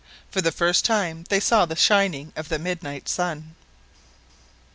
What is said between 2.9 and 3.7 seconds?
sun.